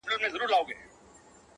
بله 0.07 0.17
چي 0.17 0.17
وي 0.19 0.19
راز 0.21 0.31
د 0.33 0.33
زندګۍ 0.43 0.49
لري؛ 0.51 0.77